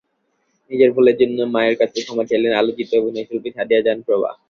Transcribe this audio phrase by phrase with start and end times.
[0.71, 4.31] নিজের ভুলের জন্য মায়ের কাছে ক্ষমা চাইলেন আলোচিত অভিনয়শিল্পী সাদিয়া জাহান প্রভা।